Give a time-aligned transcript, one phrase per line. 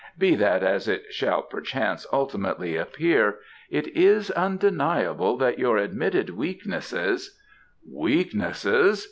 [0.17, 3.37] "Be that as it shall perchance ultimately appear,
[3.69, 7.37] it is undeniable that your admitted weaknesses"
[8.03, 8.99] "Weaknesses!"